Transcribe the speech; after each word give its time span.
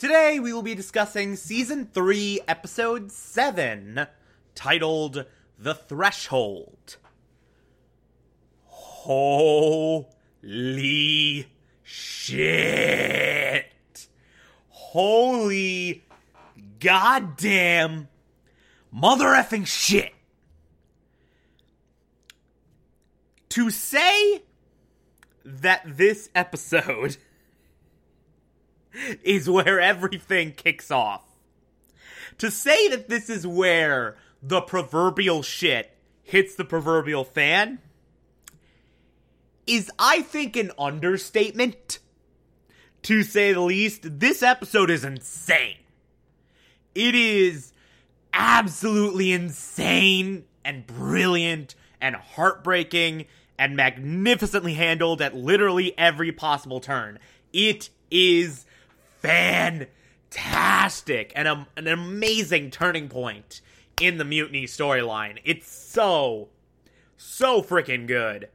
Today 0.00 0.40
we 0.40 0.52
will 0.54 0.62
be 0.62 0.74
discussing 0.74 1.36
season 1.36 1.90
3, 1.92 2.40
episode 2.48 3.12
7, 3.12 4.06
titled 4.54 5.26
The 5.58 5.74
Threshold. 5.74 6.96
Holy 8.64 9.98
shit! 11.82 13.66
Holy 14.70 16.02
goddamn 16.78 18.08
mother 18.90 19.26
effing 19.26 19.66
shit! 19.66 20.14
To 23.50 23.68
say 23.68 24.44
that 25.44 25.82
this 25.84 26.30
episode 26.34 27.18
is 29.22 29.48
where 29.48 29.80
everything 29.80 30.52
kicks 30.52 30.90
off. 30.90 31.24
To 32.38 32.50
say 32.50 32.88
that 32.88 33.08
this 33.08 33.28
is 33.28 33.46
where 33.46 34.16
the 34.42 34.60
proverbial 34.60 35.42
shit 35.42 35.96
hits 36.22 36.54
the 36.54 36.64
proverbial 36.64 37.24
fan 37.24 37.78
is, 39.66 39.90
I 39.98 40.22
think, 40.22 40.56
an 40.56 40.72
understatement. 40.78 41.98
To 43.02 43.22
say 43.22 43.52
the 43.52 43.60
least, 43.60 44.20
this 44.20 44.42
episode 44.42 44.90
is 44.90 45.04
insane. 45.04 45.76
It 46.94 47.14
is 47.14 47.72
absolutely 48.32 49.32
insane 49.32 50.44
and 50.64 50.86
brilliant 50.86 51.74
and 52.00 52.16
heartbreaking 52.16 53.26
and 53.58 53.76
magnificently 53.76 54.74
handled 54.74 55.20
at 55.20 55.34
literally 55.34 55.96
every 55.98 56.32
possible 56.32 56.80
turn. 56.80 57.18
It 57.52 57.90
is 58.10 58.64
fantastic 59.20 61.32
and 61.34 61.48
a, 61.48 61.66
an 61.76 61.86
amazing 61.86 62.70
turning 62.70 63.08
point 63.08 63.60
in 64.00 64.18
the 64.18 64.24
mutiny 64.24 64.64
storyline. 64.64 65.38
It's 65.44 65.70
so, 65.70 66.48
so 67.16 67.62
freaking 67.62 68.06
good. 68.06 68.48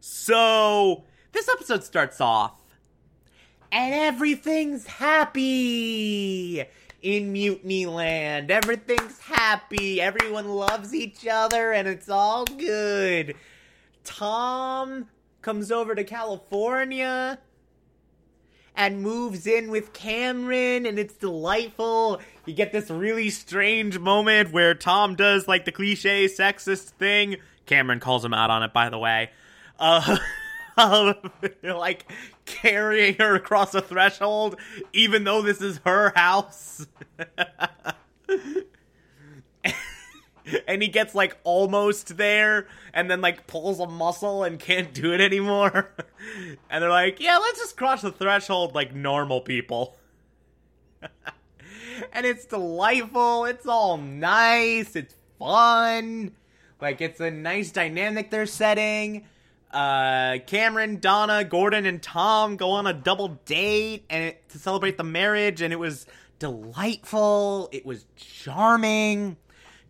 So, 0.00 1.04
this 1.32 1.48
episode 1.48 1.82
starts 1.82 2.20
off, 2.20 2.60
and 3.72 3.92
everything's 3.92 4.86
happy 4.86 6.64
in 7.02 7.32
Mutiny 7.32 7.86
Land. 7.86 8.50
Everything's 8.50 9.18
happy. 9.18 10.00
Everyone 10.00 10.48
loves 10.48 10.94
each 10.94 11.26
other, 11.26 11.72
and 11.72 11.88
it's 11.88 12.08
all 12.08 12.44
good. 12.44 13.34
Tom 14.04 15.08
comes 15.42 15.72
over 15.72 15.94
to 15.94 16.04
California 16.04 17.38
and 18.76 19.02
moves 19.02 19.46
in 19.46 19.70
with 19.70 19.92
Cameron, 19.92 20.86
and 20.86 20.98
it's 20.98 21.14
delightful. 21.14 22.20
You 22.44 22.54
get 22.54 22.72
this 22.72 22.90
really 22.90 23.30
strange 23.30 23.98
moment 23.98 24.52
where 24.52 24.74
Tom 24.74 25.14
does 25.14 25.48
like 25.48 25.64
the 25.64 25.72
cliche 25.72 26.26
sexist 26.26 26.90
thing. 26.90 27.36
Cameron 27.64 28.00
calls 28.00 28.24
him 28.24 28.34
out 28.34 28.50
on 28.50 28.62
it, 28.62 28.72
by 28.72 28.90
the 28.90 28.98
way. 28.98 29.30
Uh, 29.78 30.18
like 31.62 32.10
carrying 32.44 33.14
her 33.16 33.34
across 33.34 33.74
a 33.74 33.80
threshold, 33.80 34.56
even 34.92 35.24
though 35.24 35.42
this 35.42 35.60
is 35.60 35.80
her 35.84 36.12
house. 36.14 36.86
and 40.68 40.82
he 40.82 40.88
gets 40.88 41.14
like 41.14 41.36
almost 41.44 42.16
there 42.16 42.66
and 42.92 43.10
then 43.10 43.20
like 43.20 43.46
pulls 43.46 43.80
a 43.80 43.86
muscle 43.86 44.44
and 44.44 44.58
can't 44.58 44.92
do 44.92 45.12
it 45.12 45.20
anymore. 45.20 45.92
and 46.70 46.82
they're 46.82 46.90
like, 46.90 47.20
yeah, 47.20 47.38
let's 47.38 47.58
just 47.58 47.76
cross 47.76 48.02
the 48.02 48.12
threshold 48.12 48.74
like 48.74 48.94
normal 48.94 49.40
people. 49.40 49.96
and 52.12 52.26
it's 52.26 52.44
delightful. 52.44 53.44
It's 53.44 53.66
all 53.66 53.96
nice. 53.96 54.96
It's 54.96 55.14
fun. 55.38 56.32
Like 56.80 57.00
it's 57.00 57.20
a 57.20 57.30
nice 57.30 57.70
dynamic 57.70 58.30
they're 58.30 58.46
setting. 58.46 59.26
Uh, 59.72 60.38
Cameron, 60.46 61.00
Donna, 61.00 61.44
Gordon, 61.44 61.86
and 61.86 62.02
Tom 62.02 62.56
go 62.56 62.70
on 62.70 62.86
a 62.86 62.92
double 62.92 63.28
date 63.44 64.04
and 64.08 64.24
it, 64.24 64.48
to 64.50 64.58
celebrate 64.58 64.96
the 64.96 65.04
marriage, 65.04 65.60
and 65.60 65.72
it 65.72 65.76
was 65.76 66.06
delightful. 66.38 67.68
It 67.72 67.84
was 67.84 68.06
charming 68.16 69.36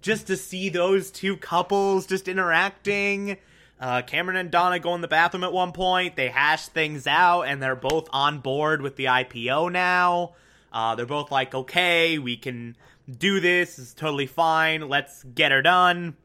just 0.00 0.26
to 0.28 0.36
see 0.36 0.68
those 0.68 1.10
two 1.10 1.36
couples 1.36 2.06
just 2.06 2.28
interacting. 2.28 3.36
Uh, 3.78 4.02
Cameron 4.02 4.36
and 4.36 4.50
Donna 4.50 4.78
go 4.78 4.94
in 4.94 5.00
the 5.00 5.08
bathroom 5.08 5.44
at 5.44 5.52
one 5.52 5.72
point. 5.72 6.16
They 6.16 6.28
hash 6.28 6.68
things 6.68 7.06
out, 7.06 7.42
and 7.42 7.62
they're 7.62 7.76
both 7.76 8.08
on 8.12 8.38
board 8.40 8.80
with 8.80 8.96
the 8.96 9.04
IPO 9.06 9.70
now. 9.70 10.34
Uh, 10.72 10.94
they're 10.94 11.06
both 11.06 11.30
like, 11.30 11.54
okay, 11.54 12.18
we 12.18 12.36
can 12.36 12.76
do 13.10 13.40
this. 13.40 13.78
It's 13.78 13.94
totally 13.94 14.26
fine. 14.26 14.88
Let's 14.88 15.22
get 15.22 15.52
her 15.52 15.62
done. 15.62 16.16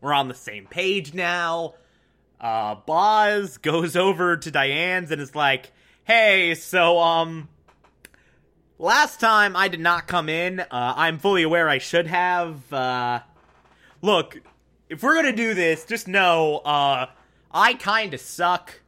We're 0.00 0.12
on 0.12 0.28
the 0.28 0.34
same 0.34 0.66
page 0.66 1.14
now. 1.14 1.74
Uh, 2.40 2.74
Boz 2.74 3.56
goes 3.62 3.96
over 3.96 4.36
to 4.36 4.50
Diane's 4.50 5.10
and 5.10 5.20
is 5.20 5.34
like, 5.34 5.72
hey, 6.04 6.54
so, 6.54 6.98
um, 6.98 7.48
Last 8.84 9.18
time 9.18 9.56
I 9.56 9.68
did 9.68 9.80
not 9.80 10.06
come 10.06 10.28
in. 10.28 10.60
Uh, 10.60 10.66
I'm 10.70 11.18
fully 11.18 11.42
aware 11.42 11.70
I 11.70 11.78
should 11.78 12.06
have. 12.06 12.70
Uh, 12.70 13.20
look, 14.02 14.38
if 14.90 15.02
we're 15.02 15.14
gonna 15.14 15.34
do 15.34 15.54
this, 15.54 15.86
just 15.86 16.06
know 16.06 16.58
uh, 16.58 17.06
I 17.50 17.72
kinda 17.72 18.18
suck. 18.18 18.82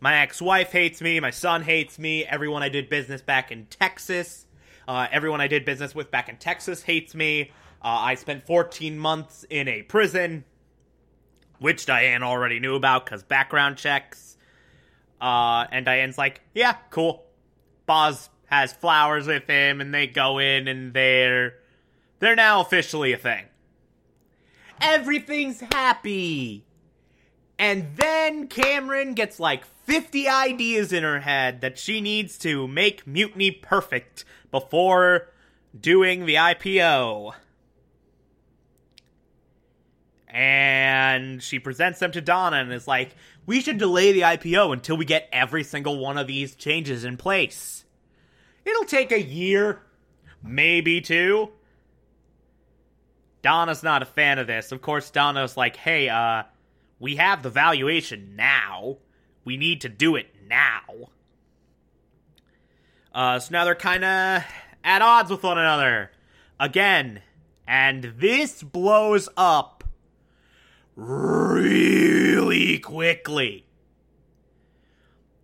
My 0.00 0.22
ex 0.22 0.40
wife 0.40 0.72
hates 0.72 1.02
me. 1.02 1.20
My 1.20 1.32
son 1.32 1.60
hates 1.60 1.98
me. 1.98 2.24
Everyone 2.24 2.62
I 2.62 2.70
did 2.70 2.88
business 2.88 3.20
back 3.20 3.52
in 3.52 3.66
Texas. 3.66 4.46
Uh, 4.88 5.06
everyone 5.12 5.42
I 5.42 5.48
did 5.48 5.66
business 5.66 5.94
with 5.94 6.10
back 6.10 6.30
in 6.30 6.38
Texas 6.38 6.82
hates 6.82 7.14
me. 7.14 7.50
Uh, 7.82 7.88
I 8.00 8.14
spent 8.14 8.46
14 8.46 8.98
months 8.98 9.44
in 9.50 9.68
a 9.68 9.82
prison, 9.82 10.44
which 11.58 11.84
Diane 11.84 12.22
already 12.22 12.58
knew 12.58 12.74
about 12.74 13.04
because 13.04 13.22
background 13.22 13.76
checks. 13.76 14.38
Uh, 15.20 15.66
and 15.70 15.84
Diane's 15.84 16.16
like, 16.16 16.40
yeah, 16.54 16.76
cool. 16.88 17.26
Boz 17.84 18.30
has 18.50 18.72
flowers 18.72 19.26
with 19.26 19.46
him 19.46 19.80
and 19.80 19.94
they 19.94 20.06
go 20.06 20.38
in 20.38 20.68
and 20.68 20.92
they're 20.92 21.54
they're 22.18 22.36
now 22.36 22.60
officially 22.60 23.12
a 23.12 23.16
thing. 23.16 23.44
Everything's 24.80 25.60
happy. 25.60 26.64
And 27.58 27.96
then 27.96 28.48
Cameron 28.48 29.14
gets 29.14 29.38
like 29.38 29.64
50 29.84 30.28
ideas 30.28 30.92
in 30.92 31.02
her 31.02 31.20
head 31.20 31.60
that 31.60 31.78
she 31.78 32.00
needs 32.00 32.38
to 32.38 32.66
make 32.66 33.06
Mutiny 33.06 33.50
perfect 33.50 34.24
before 34.50 35.28
doing 35.78 36.26
the 36.26 36.34
IPO. 36.34 37.34
And 40.26 41.42
she 41.42 41.58
presents 41.58 41.98
them 41.98 42.12
to 42.12 42.20
Donna 42.20 42.56
and 42.56 42.72
is 42.72 42.88
like, 42.88 43.14
we 43.46 43.60
should 43.60 43.78
delay 43.78 44.12
the 44.12 44.20
IPO 44.20 44.72
until 44.72 44.96
we 44.96 45.04
get 45.04 45.28
every 45.32 45.64
single 45.64 45.98
one 45.98 46.16
of 46.16 46.26
these 46.26 46.54
changes 46.54 47.04
in 47.04 47.16
place. 47.16 47.84
It'll 48.64 48.84
take 48.84 49.12
a 49.12 49.22
year, 49.22 49.80
maybe 50.42 51.00
two. 51.00 51.50
Donna's 53.42 53.82
not 53.82 54.02
a 54.02 54.06
fan 54.06 54.38
of 54.38 54.46
this. 54.46 54.72
Of 54.72 54.82
course, 54.82 55.10
Donna's 55.10 55.56
like, 55.56 55.76
hey, 55.76 56.08
uh, 56.08 56.42
we 56.98 57.16
have 57.16 57.42
the 57.42 57.50
valuation 57.50 58.36
now. 58.36 58.98
We 59.44 59.56
need 59.56 59.80
to 59.82 59.88
do 59.88 60.16
it 60.16 60.26
now. 60.46 61.08
Uh, 63.14 63.38
so 63.38 63.52
now 63.52 63.64
they're 63.64 63.74
kind 63.74 64.04
of 64.04 64.44
at 64.84 65.02
odds 65.02 65.30
with 65.30 65.42
one 65.42 65.58
another. 65.58 66.10
Again. 66.58 67.22
And 67.72 68.14
this 68.18 68.64
blows 68.64 69.28
up 69.36 69.84
really 70.96 72.80
quickly. 72.80 73.64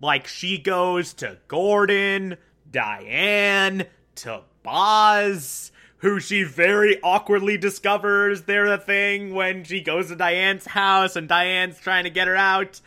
Like, 0.00 0.27
she 0.27 0.59
goes 0.59 1.15
to 1.15 1.38
Gordon, 1.47 2.37
Diane 2.71 3.86
to 4.16 4.42
Boz, 4.63 5.72
who 5.98 6.21
she 6.21 6.42
very 6.42 7.01
awkwardly 7.03 7.57
discovers 7.57 8.42
they're 8.42 8.66
a 8.66 8.78
thing 8.78 9.34
when 9.34 9.65
she 9.65 9.80
goes 9.80 10.09
to 10.09 10.16
Diane's 10.16 10.66
house 10.66 11.16
and 11.16 11.28
Diane's 11.28 11.78
trying 11.78 12.04
to 12.04 12.10
get 12.10 12.28
her 12.28 12.36
out. 12.36 12.80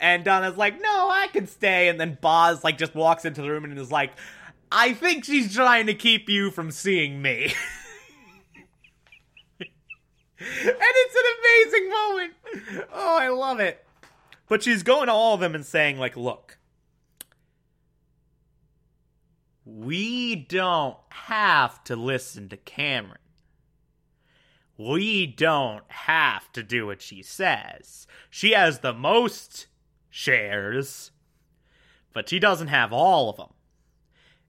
And 0.00 0.24
Donna's 0.24 0.56
like, 0.56 0.80
no, 0.80 1.08
I 1.10 1.28
can 1.32 1.46
stay. 1.46 1.88
And 1.88 2.00
then 2.00 2.18
Boz 2.20 2.64
like 2.64 2.78
just 2.78 2.94
walks 2.94 3.24
into 3.24 3.42
the 3.42 3.50
room 3.50 3.64
and 3.64 3.78
is 3.78 3.92
like, 3.92 4.12
I 4.72 4.94
think 4.94 5.24
she's 5.24 5.54
trying 5.54 5.86
to 5.86 5.94
keep 5.94 6.28
you 6.28 6.50
from 6.50 6.70
seeing 6.70 7.20
me. 7.20 7.52
and 9.60 10.78
it's 10.80 11.16
an 11.16 11.22
amazing 11.40 11.90
moment. 11.90 12.32
Oh, 12.92 13.18
I 13.18 13.28
love 13.28 13.60
it. 13.60 13.84
But 14.48 14.62
she's 14.62 14.82
going 14.82 15.06
to 15.06 15.12
all 15.12 15.34
of 15.34 15.40
them 15.40 15.54
and 15.54 15.64
saying, 15.64 15.98
like, 15.98 16.16
look, 16.16 16.56
we 19.80 20.36
don't 20.36 20.96
have 21.08 21.82
to 21.84 21.96
listen 21.96 22.48
to 22.50 22.56
Cameron. 22.56 23.16
We 24.76 25.26
don't 25.26 25.84
have 25.88 26.50
to 26.52 26.62
do 26.62 26.86
what 26.86 27.00
she 27.00 27.22
says. 27.22 28.06
She 28.28 28.52
has 28.52 28.80
the 28.80 28.92
most 28.92 29.66
shares, 30.10 31.10
but 32.12 32.28
she 32.28 32.38
doesn't 32.38 32.68
have 32.68 32.92
all 32.92 33.30
of 33.30 33.36
them. 33.36 33.54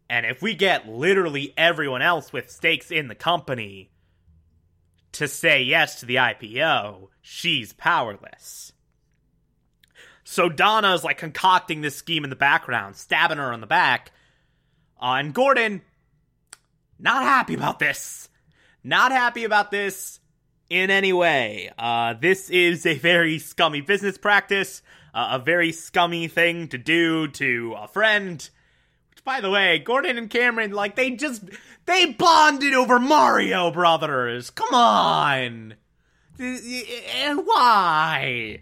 And 0.10 0.26
if 0.26 0.42
we 0.42 0.54
get 0.54 0.90
literally 0.90 1.54
everyone 1.56 2.02
else 2.02 2.34
with 2.34 2.50
stakes 2.50 2.92
in 2.92 3.08
the 3.08 3.16
company 3.16 3.90
to 5.14 5.28
say 5.28 5.64
yes 5.64 6.02
to 6.02 6.06
the 6.06 6.16
IPO, 6.16 7.08
she's 7.22 7.72
powerless. 7.72 8.74
So 10.26 10.50
Donna's 10.50 11.04
like 11.06 11.18
concocting 11.18 11.82
this 11.82 11.96
scheme 11.96 12.26
in 12.26 12.30
the 12.30 12.36
background, 12.36 12.98
stabbing 12.98 13.38
her 13.38 13.54
on 13.54 13.62
the 13.62 13.68
back. 13.68 14.12
Uh, 15.02 15.16
and 15.16 15.34
Gordon, 15.34 15.82
not 17.00 17.24
happy 17.24 17.56
about 17.56 17.80
this. 17.80 18.30
Not 18.84 19.12
happy 19.12 19.44
about 19.44 19.72
this 19.72 20.20
in 20.70 20.90
any 20.90 21.14
way. 21.14 21.72
Uh, 21.78 22.14
this 22.14 22.50
is 22.50 22.86
a 22.86 22.94
very 22.98 23.40
scummy 23.40 23.82
business 23.82 24.18
practice, 24.18 24.82
uh, 25.14 25.30
a 25.32 25.40
very 25.40 25.72
scummy 25.72 26.28
thing 26.28 26.68
to 26.70 26.78
do 26.78 27.28
to 27.30 27.76
a 27.78 27.88
friend. 27.88 28.50
Which, 29.10 29.24
by 29.24 29.42
the 29.42 29.50
way, 29.50 29.80
Gordon 29.80 30.18
and 30.18 30.30
Cameron, 30.30 30.72
like, 30.72 30.96
they 30.96 31.12
just. 31.12 31.44
They 31.86 32.06
bonded 32.14 32.74
over 32.74 33.00
Mario 33.00 33.72
Brothers! 33.72 34.52
Come 34.52 34.74
on! 34.74 35.74
And 36.40 37.40
why? 37.46 38.62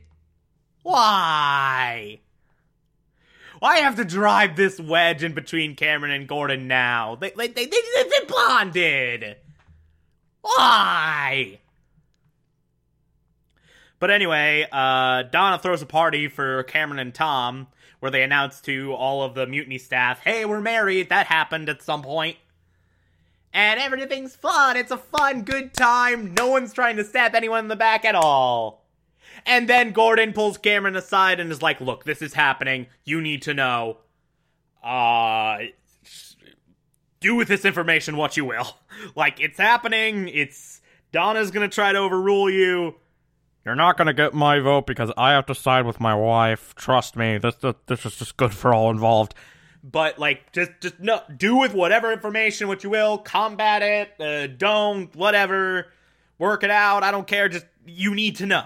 Why? 0.84 2.22
Why 3.60 3.80
have 3.80 3.98
to 3.98 4.06
drive 4.06 4.56
this 4.56 4.80
wedge 4.80 5.24
in 5.24 5.34
between 5.34 5.76
Cameron 5.76 6.12
and 6.12 6.28
Gordon 6.28 6.68
now? 6.68 7.16
They 7.16 7.32
they 7.32 7.48
they, 7.48 7.66
they, 7.66 8.04
they 8.04 8.26
bonded. 8.28 9.38
Why? 10.42 11.60
But 14.00 14.12
anyway, 14.12 14.66
uh, 14.72 15.24
Donna 15.24 15.60
throws 15.60 15.82
a 15.82 15.86
party 15.86 16.30
for 16.30 16.64
Cameron 16.64 17.00
and 17.00 17.14
Tom 17.14 17.68
where 18.00 18.12
they 18.12 18.24
announce 18.24 18.62
to 18.62 18.94
all 18.94 19.24
of 19.24 19.36
the 19.36 19.46
mutiny 19.46 19.78
staff, 19.78 20.22
hey, 20.22 20.46
we're 20.46 20.62
married. 20.62 21.10
That 21.10 21.28
happened 21.28 21.68
at 21.68 21.82
some 21.82 22.02
point. 22.02 22.38
And 23.52 23.80
everything's 23.80 24.36
fun. 24.36 24.78
It's 24.78 24.92
a 24.92 24.98
fun, 24.98 25.42
good 25.42 25.74
time. 25.74 26.34
No 26.34 26.48
one's 26.48 26.72
trying 26.72 26.98
to 26.98 27.04
stab 27.04 27.36
anyone 27.36 27.66
in 27.66 27.68
the 27.68 27.76
back 27.76 28.06
at 28.06 28.16
all. 28.16 28.79
And 29.46 29.68
then 29.68 29.92
Gordon 29.92 30.34
pulls 30.34 30.58
Cameron 30.58 30.96
aside 30.96 31.40
and 31.40 31.52
is 31.52 31.62
like, 31.62 31.82
look, 31.82 32.04
this 32.04 32.22
is 32.22 32.34
happening. 32.34 32.88
You 33.04 33.22
need 33.22 33.42
to 33.44 33.54
know. 33.54 33.98
Uh, 34.84 35.60
do 37.20 37.36
with 37.36 37.48
this 37.48 37.66
information 37.66 38.18
what 38.18 38.38
you 38.38 38.46
will. 38.46 38.78
Like, 39.16 39.40
it's 39.40 39.58
happening. 39.58 40.28
It's. 40.28 40.82
Donna's 41.14 41.52
gonna 41.52 41.70
try 41.70 41.94
to 41.94 42.00
overrule 42.00 42.50
you. 42.50 42.96
You're 43.64 43.76
not 43.76 43.96
gonna 43.96 44.14
get 44.14 44.34
my 44.34 44.60
vote 44.60 44.86
because 44.88 45.10
I 45.16 45.32
have 45.32 45.46
to 45.46 45.56
side 45.56 45.86
with 45.86 46.02
my 46.02 46.14
wife. 46.14 46.76
Trust 46.76 47.16
me, 47.16 47.38
this 47.38 47.56
this, 47.56 47.76
this 47.86 48.06
is 48.06 48.18
just 48.18 48.36
good 48.36 48.54
for 48.54 48.74
all 48.74 48.92
involved. 48.92 49.36
But 49.84 50.20
like, 50.20 50.52
just 50.52 50.72
just 50.82 51.00
no, 51.00 51.22
do 51.38 51.56
with 51.56 51.74
whatever 51.74 52.12
information 52.12 52.68
what 52.68 52.84
you 52.84 52.90
will. 52.90 53.18
Combat 53.18 53.82
it. 53.82 54.20
Uh, 54.20 54.48
don't 54.48 55.16
whatever. 55.16 55.88
Work 56.38 56.64
it 56.64 56.72
out. 56.72 57.04
I 57.04 57.12
don't 57.12 57.28
care. 57.28 57.48
Just 57.48 57.68
you 57.86 58.14
need 58.14 58.36
to 58.38 58.46
know. 58.46 58.66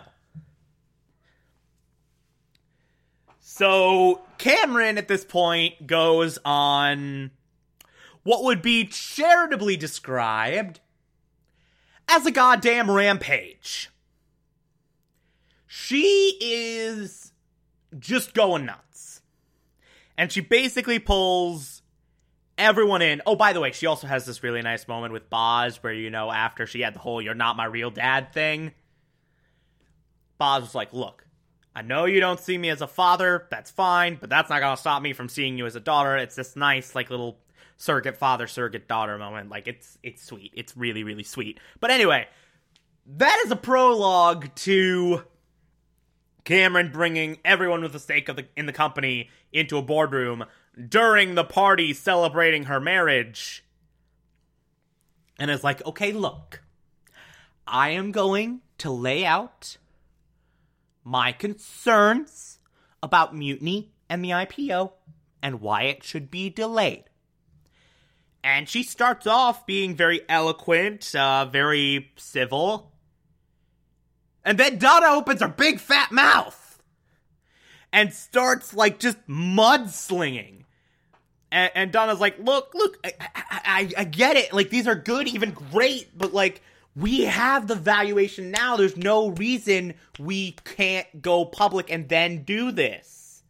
So 3.56 4.22
Cameron 4.40 4.98
at 4.98 5.08
this 5.08 5.24
point 5.24 5.86
goes 5.86 6.40
on 6.44 7.30
what 8.24 8.44
would 8.46 8.64
be 8.64 8.84
charitably 8.86 9.78
described 9.78 10.80
as 12.08 12.26
a 12.26 12.32
goddamn 12.32 12.90
rampage. 12.90 13.92
She 15.68 16.36
is 16.42 17.32
just 18.00 18.34
going 18.34 18.66
nuts. 18.66 19.22
And 20.18 20.32
she 20.32 20.42
basically 20.42 20.98
pulls 20.98 21.84
everyone 22.58 23.04
in. 23.04 23.22
Oh, 23.28 23.36
by 23.36 23.54
the 23.54 23.60
way, 23.60 23.72
she 23.72 23.86
also 23.86 24.08
has 24.08 24.26
this 24.26 24.42
really 24.42 24.64
nice 24.64 24.88
moment 24.88 25.14
with 25.14 25.30
Boz 25.30 25.78
where, 25.84 25.94
you 25.94 26.10
know, 26.10 26.32
after 26.32 26.66
she 26.66 26.82
had 26.82 26.96
the 26.96 27.00
whole 27.00 27.22
you're 27.22 27.36
not 27.36 27.56
my 27.56 27.66
real 27.66 27.92
dad 27.92 28.34
thing, 28.34 28.72
Boz 30.40 30.64
was 30.64 30.74
like, 30.74 30.92
look, 30.92 31.24
I 31.75 31.81
know 31.81 32.06
you 32.06 32.20
don't 32.20 32.40
see 32.40 32.58
me 32.58 32.70
as 32.70 32.81
a 32.81 32.88
father, 32.88 33.48
that's 33.50 33.72
fine, 33.72 34.18
but 34.20 34.30
that's 34.30 34.50
not 34.50 34.60
gonna 34.60 34.78
stop 34.78 35.02
me 35.02 35.14
from 35.14 35.30
seeing 35.30 35.58
you 35.58 35.66
as 35.66 35.75
a 35.75 35.80
daughter. 35.80 36.16
It's 36.18 36.36
this 36.36 36.56
nice, 36.56 36.94
like, 36.94 37.10
little 37.10 37.40
surrogate 37.78 38.18
father, 38.18 38.48
surrogate 38.48 38.88
daughter 38.88 39.18
moment. 39.18 39.50
Like, 39.50 39.68
it's 39.68 39.98
it's 40.04 40.24
sweet. 40.24 40.52
It's 40.56 40.78
really, 40.78 41.04
really 41.04 41.24
sweet. 41.24 41.60
But 41.80 41.92
anyway, 41.92 42.28
that 43.18 43.42
is 43.46 43.52
a 43.52 43.56
prologue 43.56 44.54
to 44.56 45.24
Cameron 46.44 46.92
bringing 46.92 47.40
everyone 47.44 47.81
with 47.81 47.96
a 47.96 48.00
stake 48.00 48.30
of 48.30 48.36
the, 48.36 48.46
in 48.56 48.66
the 48.66 48.74
company 48.74 49.30
into 49.52 49.78
a 49.78 49.81
boardroom 49.81 50.46
during 50.90 51.36
the 51.36 51.44
party 51.44 51.94
celebrating 51.94 52.64
her 52.64 52.80
marriage. 52.80 53.64
And 55.40 55.50
is 55.50 55.64
like, 55.64 55.86
okay, 55.86 56.12
look, 56.12 56.62
I 57.66 57.90
am 57.90 58.12
going 58.12 58.62
to 58.80 58.92
lay 58.92 59.26
out 59.26 59.78
my 61.04 61.32
concerns 61.32 62.60
about 63.02 63.36
mutiny 63.36 63.92
and 64.10 64.24
the 64.24 64.30
IPO 64.30 64.94
and 65.42 65.62
why 65.62 65.84
it 65.84 66.04
should 66.04 66.32
be 66.32 66.50
delayed. 66.50 67.04
And 68.44 68.68
she 68.68 68.84
starts 68.84 69.26
off 69.26 69.66
being 69.66 69.96
very 69.96 70.22
eloquent, 70.28 71.16
uh, 71.16 71.46
very 71.46 72.12
civil. 72.18 72.92
And 74.44 74.58
then 74.58 74.78
Donna 74.78 75.08
opens 75.08 75.42
her 75.42 75.48
big 75.48 75.80
fat 75.80 76.12
mouth 76.12 76.82
and 77.94 78.14
starts 78.14 78.74
like 78.74 79.00
just 79.00 79.18
mudslinging. 79.28 80.64
And, 81.52 81.72
and 81.76 81.92
Donna's 81.92 82.20
like, 82.20 82.40
look, 82.40 82.74
look, 82.74 82.98
I, 83.06 83.14
I, 83.50 83.92
I 84.00 84.04
get 84.06 84.36
it. 84.36 84.52
Like, 84.52 84.72
these 84.72 84.88
are 84.88 84.96
good, 84.96 85.28
even 85.28 85.52
great, 85.52 86.18
but 86.18 86.34
like, 86.34 86.62
we 86.95 87.22
have 87.22 87.68
the 87.68 87.75
valuation 87.75 88.51
now. 88.51 88.78
There's 88.78 88.98
no 88.98 89.30
reason 89.30 89.95
we 90.19 90.51
can't 90.63 91.22
go 91.22 91.45
public 91.45 91.92
and 91.92 92.07
then 92.07 92.44
do 92.44 92.72
this. 92.72 93.44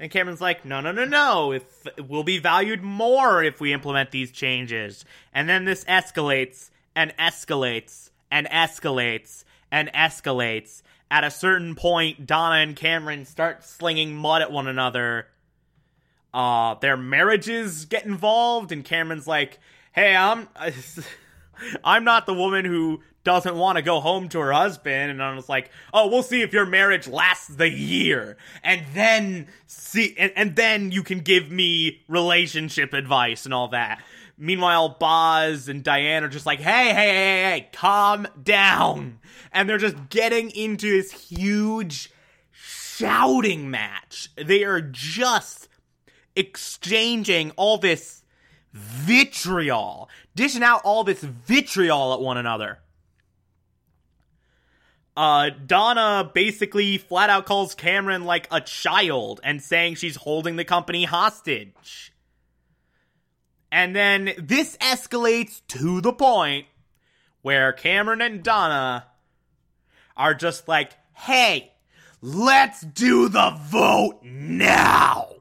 And 0.00 0.10
Cameron's 0.10 0.40
like, 0.40 0.64
no, 0.64 0.80
no, 0.80 0.92
no, 0.92 1.04
no. 1.04 1.52
If 1.52 1.64
we'll 2.06 2.22
be 2.22 2.38
valued 2.38 2.82
more 2.82 3.42
if 3.42 3.60
we 3.60 3.72
implement 3.72 4.10
these 4.10 4.30
changes. 4.30 5.04
And 5.32 5.48
then 5.48 5.64
this 5.64 5.84
escalates 5.84 6.70
and 6.94 7.16
escalates 7.18 8.10
and 8.30 8.46
escalates 8.48 9.44
and 9.70 9.90
escalates. 9.92 10.82
At 11.10 11.24
a 11.24 11.30
certain 11.30 11.74
point, 11.74 12.26
Donna 12.26 12.56
and 12.56 12.76
Cameron 12.76 13.24
start 13.24 13.64
slinging 13.64 14.14
mud 14.14 14.42
at 14.42 14.52
one 14.52 14.68
another. 14.68 15.26
Uh, 16.34 16.74
their 16.74 16.98
marriages 16.98 17.86
get 17.86 18.04
involved, 18.04 18.72
and 18.72 18.84
Cameron's 18.84 19.26
like, 19.26 19.58
"Hey, 19.92 20.14
I'm." 20.14 20.48
I'm 21.84 22.04
not 22.04 22.26
the 22.26 22.34
woman 22.34 22.64
who 22.64 23.00
doesn't 23.24 23.56
want 23.56 23.76
to 23.76 23.82
go 23.82 24.00
home 24.00 24.28
to 24.30 24.40
her 24.40 24.52
husband 24.52 25.10
and 25.10 25.22
I 25.22 25.34
was 25.34 25.48
like, 25.48 25.70
"Oh, 25.92 26.08
we'll 26.08 26.22
see 26.22 26.42
if 26.42 26.52
your 26.52 26.66
marriage 26.66 27.06
lasts 27.06 27.48
the 27.48 27.68
year." 27.68 28.36
And 28.62 28.82
then 28.94 29.48
see 29.66 30.14
and, 30.18 30.32
and 30.34 30.56
then 30.56 30.92
you 30.92 31.02
can 31.02 31.20
give 31.20 31.50
me 31.50 32.02
relationship 32.08 32.92
advice 32.94 33.44
and 33.44 33.52
all 33.52 33.68
that. 33.68 34.02
Meanwhile, 34.40 34.96
Boz 35.00 35.68
and 35.68 35.82
Diane 35.82 36.22
are 36.22 36.28
just 36.28 36.46
like, 36.46 36.60
hey, 36.60 36.94
hey, 36.94 37.08
hey, 37.08 37.42
hey, 37.50 37.68
calm 37.72 38.28
down. 38.40 39.18
And 39.52 39.68
they're 39.68 39.78
just 39.78 40.10
getting 40.10 40.50
into 40.50 40.88
this 40.88 41.10
huge 41.10 42.12
shouting 42.52 43.68
match. 43.68 44.30
They 44.36 44.62
are 44.62 44.80
just 44.80 45.68
exchanging 46.36 47.50
all 47.56 47.78
this 47.78 48.22
vitriol, 48.72 50.08
dishing 50.34 50.62
out 50.62 50.82
all 50.84 51.04
this 51.04 51.20
vitriol 51.22 52.12
at 52.14 52.20
one 52.20 52.36
another. 52.36 52.78
Uh, 55.16 55.50
Donna 55.66 56.30
basically 56.32 56.96
flat 56.96 57.28
out 57.28 57.44
calls 57.44 57.74
Cameron 57.74 58.24
like 58.24 58.46
a 58.52 58.60
child 58.60 59.40
and 59.42 59.60
saying 59.60 59.96
she's 59.96 60.14
holding 60.14 60.54
the 60.54 60.64
company 60.64 61.04
hostage. 61.04 62.12
And 63.72 63.96
then 63.96 64.32
this 64.38 64.76
escalates 64.76 65.60
to 65.68 66.00
the 66.00 66.12
point 66.12 66.66
where 67.42 67.72
Cameron 67.72 68.20
and 68.20 68.42
Donna 68.42 69.06
are 70.16 70.34
just 70.34 70.68
like, 70.68 70.92
hey, 71.14 71.72
let's 72.22 72.80
do 72.80 73.28
the 73.28 73.58
vote 73.60 74.20
now. 74.22 75.37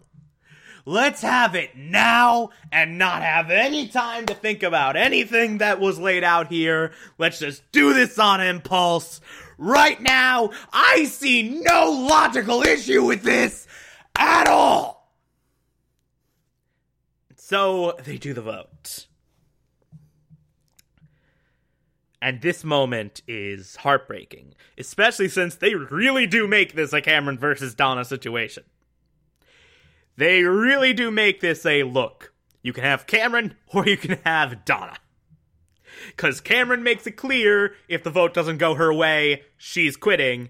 Let's 0.88 1.22
have 1.22 1.54
it 1.54 1.76
now 1.76 2.52
and 2.72 2.98
not 2.98 3.22
have 3.22 3.52
any 3.52 3.90
time 3.90 4.26
to 4.28 4.34
think 4.34 4.64
about 4.64 4.96
anything 4.96 5.58
that 5.58 5.82
was 5.82 6.00
laid 6.00 6.24
out 6.24 6.48
here. 6.48 6.94
Let's 7.18 7.40
just 7.40 7.70
do 7.74 7.94
this 7.94 8.18
on 8.18 8.40
impulse. 8.40 9.20
Right 9.58 10.02
now, 10.02 10.52
I 10.72 11.04
see 11.04 11.62
no 11.62 11.92
logical 12.10 12.62
issue 12.62 13.04
with 13.04 13.24
this 13.24 13.68
at 14.18 14.48
all. 14.48 15.12
So 17.36 17.98
they 18.06 18.18
do 18.18 18.34
the 18.34 18.42
vote. 18.42 19.08
And 22.22 22.42
this 22.42 22.64
moment 22.64 23.24
is 23.28 23.76
heartbreaking, 23.76 24.54
especially 24.78 25.28
since 25.28 25.56
they 25.56 25.76
really 25.76 26.28
do 26.28 26.48
make 26.48 26.76
this 26.76 26.94
a 26.94 27.02
Cameron 27.02 27.38
versus 27.38 27.76
Donna 27.76 28.06
situation. 28.06 28.64
They 30.18 30.44
really 30.44 30.94
do 30.94 31.12
make 31.12 31.40
this 31.40 31.66
a 31.66 31.84
look. 31.84 32.34
You 32.64 32.74
can 32.74 32.84
have 32.84 33.08
Cameron 33.08 33.56
or 33.74 33.88
you 33.88 33.98
can 33.98 34.20
have 34.26 34.66
Donna. 34.66 34.98
Because 36.08 36.42
Cameron 36.42 36.84
makes 36.84 37.08
it 37.08 37.12
clear 37.12 37.76
if 37.88 38.04
the 38.04 38.10
vote 38.10 38.34
doesn't 38.34 38.58
go 38.58 38.74
her 38.76 38.94
way, 38.94 39.44
she's 39.56 39.96
quitting. 39.96 40.50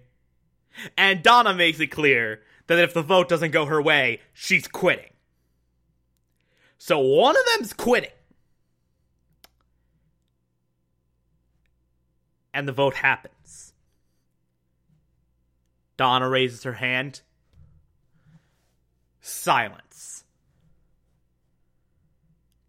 And 0.98 1.24
Donna 1.24 1.54
makes 1.54 1.80
it 1.80 1.88
clear 1.88 2.42
that 2.68 2.80
if 2.80 2.94
the 2.94 3.02
vote 3.02 3.30
doesn't 3.30 3.52
go 3.52 3.66
her 3.66 3.82
way, 3.82 4.22
she's 4.34 4.68
quitting. 4.68 5.12
So 6.78 7.00
one 7.00 7.36
of 7.36 7.44
them's 7.54 7.74
quitting. 7.74 8.12
And 12.54 12.68
the 12.68 12.74
vote 12.74 12.96
happens. 12.96 13.74
Donna 15.98 16.30
raises 16.30 16.64
her 16.64 16.74
hand. 16.74 17.22
Silence. 19.28 20.24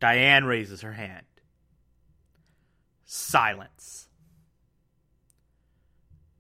Diane 0.00 0.45
raises 0.45 0.81
her 0.81 0.93
hand. 0.93 1.25
Silence. 3.05 4.09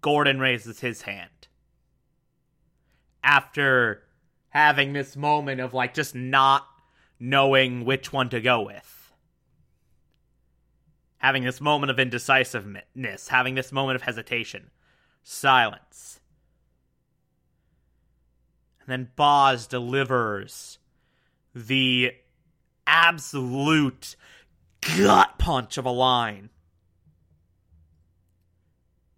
Gordon 0.00 0.40
raises 0.40 0.80
his 0.80 1.02
hand. 1.02 1.46
After 3.22 4.02
having 4.48 4.92
this 4.92 5.16
moment 5.16 5.60
of 5.60 5.72
like 5.72 5.94
just 5.94 6.16
not 6.16 6.66
knowing 7.20 7.84
which 7.84 8.12
one 8.12 8.28
to 8.30 8.40
go 8.40 8.62
with. 8.62 9.12
Having 11.18 11.44
this 11.44 11.60
moment 11.60 11.92
of 11.92 12.00
indecisiveness, 12.00 13.28
having 13.28 13.54
this 13.54 13.70
moment 13.70 13.94
of 13.94 14.02
hesitation. 14.02 14.70
Silence. 15.22 16.18
And 18.88 19.04
then 19.04 19.10
Boz 19.16 19.66
delivers 19.66 20.78
the 21.54 22.12
absolute 22.86 24.16
gut 24.80 25.38
punch 25.38 25.76
of 25.76 25.84
a 25.84 25.90
line. 25.90 26.48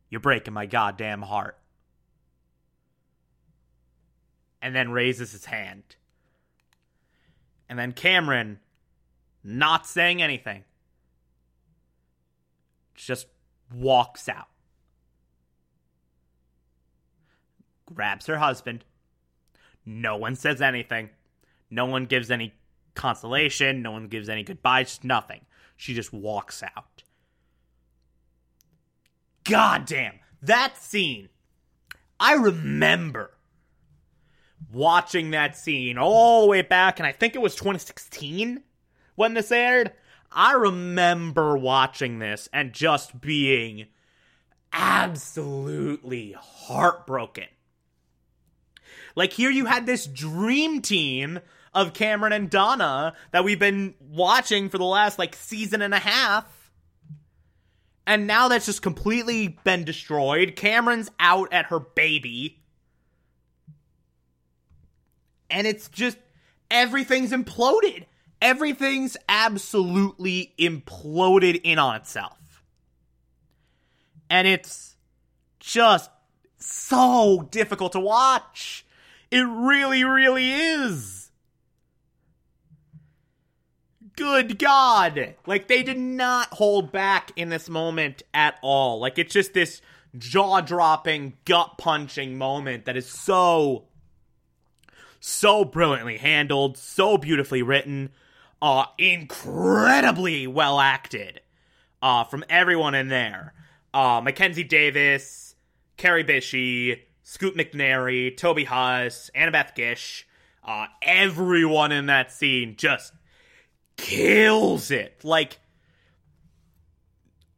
You're 0.09 0.21
breaking 0.21 0.55
my 0.55 0.67
goddamn 0.67 1.23
heart. 1.23 1.57
And 4.61 4.75
then 4.75 4.91
raises 4.91 5.31
his 5.31 5.45
hand. 5.45 5.85
And 7.69 7.79
then 7.79 7.93
Cameron, 7.93 8.59
not 9.45 9.87
saying 9.87 10.21
anything, 10.21 10.65
just 12.97 13.29
walks 13.73 14.29
out. 14.29 14.49
Grabs 17.95 18.27
her 18.27 18.39
husband. 18.39 18.85
No 19.91 20.17
one 20.17 20.37
says 20.37 20.63
anything. 20.63 21.11
No 21.69 21.85
one 21.85 22.07
gives 22.07 22.31
any 22.31 22.55
consolation. 22.95 23.83
No 23.83 23.91
one 23.91 24.07
gives 24.07 24.29
any 24.29 24.45
goodbyes. 24.45 25.01
Nothing. 25.03 25.41
She 25.77 25.95
just 25.95 26.13
walks 26.13 26.63
out. 26.63 27.03
God 29.43 29.87
damn. 29.87 30.21
That 30.43 30.77
scene. 30.77 31.29
I 32.21 32.35
remember 32.35 33.33
watching 34.73 35.33
that 35.33 35.57
scene 35.57 35.99
all 35.99 36.43
the 36.43 36.49
way 36.49 36.63
back, 36.63 37.01
and 37.01 37.07
I 37.07 37.13
think 37.13 37.35
it 37.35 37.43
was 37.43 37.57
2016 37.57 38.63
when 39.17 39.35
this 39.35 39.51
aired. 39.51 39.93
I 40.31 40.53
remember 40.53 41.57
watching 41.57 42.21
this 42.21 42.49
and 42.53 42.73
just 42.73 43.21
being 43.21 43.87
absolutely 44.73 46.37
heartbroken. 46.39 47.49
Like, 49.15 49.33
here 49.33 49.51
you 49.51 49.67
had 49.67 49.87
this 49.87 50.07
dream 50.07 50.83
team 50.83 51.41
of 51.73 51.93
Cameron 51.93 52.33
and 52.33 52.51
Donna 52.51 53.15
that 53.33 53.45
we've 53.45 53.59
been 53.59 53.95
watching 54.01 54.69
for 54.69 54.79
the 54.79 54.85
last, 54.85 55.19
like, 55.19 55.35
season 55.35 55.83
and 55.83 55.95
a 55.95 55.99
half. 55.99 56.73
And 58.07 58.27
now 58.27 58.49
that's 58.49 58.67
just 58.67 58.83
completely 58.83 59.59
been 59.63 59.85
destroyed. 59.85 60.57
Cameron's 60.57 61.11
out 61.21 61.53
at 61.53 61.67
her 61.67 61.79
baby 61.79 62.61
and 65.51 65.67
it's 65.67 65.89
just 65.89 66.17
everything's 66.71 67.33
imploded. 67.33 68.07
Everything's 68.41 69.17
absolutely 69.29 70.55
imploded 70.59 71.61
in 71.63 71.79
on 71.79 71.97
itself. 71.97 72.39
And 74.31 74.47
it's 74.47 74.97
just 75.59 76.11
so 76.61 77.49
difficult 77.51 77.93
to 77.93 78.01
watch. 78.01 78.87
It 79.31 79.47
really, 79.47 80.05
really 80.05 80.51
is. 80.53 81.31
Good 84.17 84.59
God. 84.59 85.35
Like, 85.47 85.69
they 85.69 85.83
did 85.83 85.99
not 85.99 86.49
hold 86.49 86.93
back 86.93 87.33
in 87.37 87.49
this 87.49 87.69
moment 87.69 88.23
at 88.35 88.59
all. 88.63 89.01
Like, 89.01 89.19
it's 89.19 89.33
just 89.33 89.55
this 89.55 89.81
jaw 90.19 90.61
dropping, 90.61 91.35
gut 91.45 91.79
punching 91.79 92.37
moment 92.37 92.85
that 92.85 92.97
is 92.97 93.07
so 93.09 93.85
so 95.21 95.65
brilliantly 95.65 96.17
handled, 96.17 96.79
so 96.79 97.19
beautifully 97.19 97.63
written, 97.63 98.11
uh, 98.63 98.87
incredibly 98.99 100.47
well 100.47 100.81
acted, 100.81 101.41
uh, 102.03 102.25
from 102.25 102.43
everyone 102.49 102.95
in 102.95 103.09
there. 103.09 103.53
Uh, 103.93 104.21
Mackenzie 104.25 104.65
Davis, 104.65 105.50
Kerry 106.01 106.25
Bishé, 106.25 106.99
Scoot 107.23 107.55
McNairy, 107.55 108.35
Toby 108.35 108.65
Huss, 108.65 109.31
Annabeth 109.37 109.75
Gish, 109.75 110.27
uh, 110.65 110.87
everyone 111.03 111.93
in 111.93 112.07
that 112.07 112.33
scene 112.33 112.75
just 112.79 113.13
kills 113.99 114.91
it. 114.91 115.23
Like, 115.23 115.59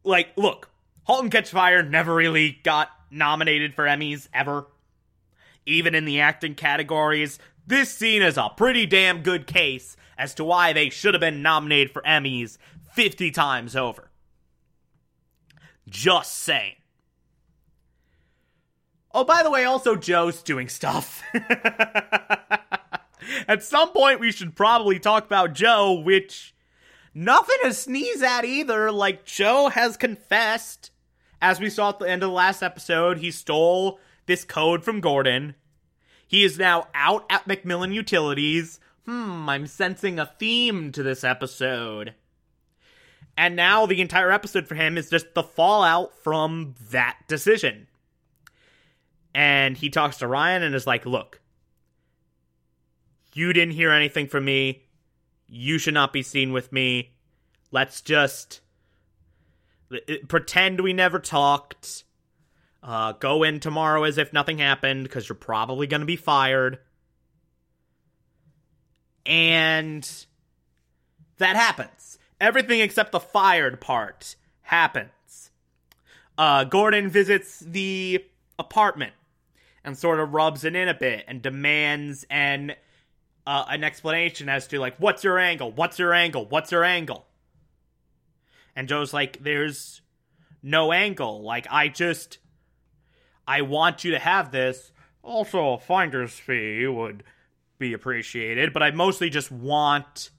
like, 0.03 0.31
look, 0.37 0.71
*Halt 1.05 1.23
and 1.23 1.31
Catch 1.31 1.51
Fire 1.51 1.85
never 1.85 2.13
really 2.13 2.59
got 2.65 2.89
nominated 3.13 3.77
for 3.77 3.85
Emmys 3.85 4.27
ever. 4.35 4.67
Even 5.65 5.95
in 5.95 6.05
the 6.05 6.19
acting 6.19 6.57
categories, 6.57 7.39
this 7.65 7.95
scene 7.95 8.23
is 8.23 8.37
a 8.37 8.51
pretty 8.57 8.87
damn 8.87 9.23
good 9.23 9.47
case 9.47 9.97
as 10.19 10.35
to 10.35 10.43
why 10.43 10.73
they 10.73 10.91
should 10.91 11.15
have 11.15 11.21
been 11.21 11.43
nominated 11.43 11.93
for 11.93 12.03
Emmys 12.03 12.59
50 12.93 13.31
times 13.31 13.77
over. 13.77 14.11
Just 15.89 16.35
saying. 16.39 16.75
Oh, 19.15 19.25
by 19.25 19.43
the 19.43 19.51
way, 19.51 19.65
also 19.65 19.95
Joe's 19.95 20.43
doing 20.43 20.69
stuff. 20.69 21.23
at 23.47 23.63
some 23.63 23.91
point, 23.93 24.21
we 24.21 24.33
should 24.33 24.57
probably 24.57 24.99
talk 24.99 25.27
about 25.27 25.53
Joe, 25.53 26.01
which 26.01 26.55
nothing 27.15 27.57
to 27.63 27.75
sneeze 27.75 28.23
at 28.23 28.45
either. 28.45 28.91
Like, 28.91 29.25
Joe 29.25 29.69
has 29.69 29.99
confessed, 29.99 30.91
as 31.43 31.61
we 31.61 31.69
saw 31.69 31.91
at 31.91 31.99
the 31.99 32.09
end 32.09 32.23
of 32.23 32.31
the 32.31 32.35
last 32.35 32.63
episode, 32.63 33.19
he 33.19 33.31
stole 33.31 33.99
this 34.27 34.45
code 34.45 34.83
from 34.83 35.01
Gordon. 35.01 35.57
He 36.27 36.45
is 36.45 36.59
now 36.59 36.89
out 36.95 37.27
at 37.29 37.47
MacMillan 37.47 37.93
Utilities. 37.93 38.81
Hmm, 39.05 39.49
I'm 39.49 39.67
sensing 39.67 40.19
a 40.19 40.33
theme 40.39 40.91
to 40.93 41.03
this 41.03 41.23
episode. 41.23 42.15
And 43.37 43.57
now 43.57 43.85
the 43.85 44.01
entire 44.01 44.31
episode 44.31 44.67
for 44.67 44.75
him 44.75 44.97
is 44.97 45.11
just 45.11 45.35
the 45.35 45.43
fallout 45.43 46.17
from 46.23 46.75
that 46.91 47.19
decision. 47.29 47.89
And 49.35 49.77
he 49.77 49.89
talks 49.89 50.19
to 50.19 50.27
Ryan 50.27 50.63
and 50.63 50.75
is 50.75 50.87
like, 50.87 51.07
Look, 51.07 51.41
you 53.35 53.53
didn't 53.53 53.75
hear 53.75 53.91
anything 53.91 54.27
from 54.27 54.45
me. 54.45 54.85
You 55.49 55.79
should 55.79 55.95
not 55.95 56.13
be 56.13 56.23
seen 56.23 56.53
with 56.53 56.73
me. 56.73 57.13
Let's 57.71 58.01
just 58.01 58.61
pretend 60.29 60.81
we 60.81 60.93
never 60.93 61.19
talked. 61.19 62.05
Uh, 62.83 63.13
go 63.13 63.43
in 63.43 63.61
tomorrow 63.61 64.05
as 64.05 64.19
if 64.19 64.33
nothing 64.33 64.59
happened 64.59 65.05
because 65.05 65.29
you're 65.29 65.37
probably 65.37 65.87
going 65.87 66.01
to 66.01 66.07
be 66.07 66.17
fired. 66.17 66.79
And 69.25 70.09
that 71.39 71.57
happens. 71.57 72.19
Everything 72.41 72.81
except 72.81 73.13
the 73.13 73.21
fired 73.21 73.81
part 73.81 74.35
happens. 74.63 75.51
Uh, 76.37 76.65
Gordon 76.65 77.09
visits 77.09 77.61
the 77.61 78.25
apartment 78.59 79.13
and 79.85 79.97
sort 79.97 80.21
of 80.21 80.33
rubs 80.33 80.65
it 80.65 80.77
in 80.77 80.89
a 80.89 80.95
bit 80.95 81.25
and 81.29 81.43
demands 81.43 82.25
an 82.31 82.75
uh, 83.47 83.65
an 83.69 83.83
explanation 83.83 84.49
as 84.49 84.69
to 84.69 84.79
like 84.79 84.97
what's 84.99 85.25
your 85.25 85.39
angle, 85.39 85.73
what's 85.73 85.99
your 85.99 86.15
angle, 86.15 86.47
what's 86.47 86.71
your 86.71 86.85
angle. 86.85 87.27
And 88.75 88.89
Joe's 88.89 89.13
like, 89.13 89.43
"There's 89.43 90.01
no 90.63 90.93
angle. 90.93 91.43
Like 91.43 91.67
I 91.71 91.89
just 91.89 92.39
I 93.47 93.63
want 93.63 94.05
you 94.05 94.13
to 94.13 94.19
have 94.19 94.53
this. 94.53 94.93
Also, 95.23 95.75
a 95.75 95.79
finder's 95.79 96.33
fee 96.33 96.87
would 96.87 97.23
be 97.79 97.93
appreciated, 97.93 98.73
but 98.73 98.83
I 98.83 98.91
mostly 98.93 99.31
just 99.31 99.51
want 99.51 100.31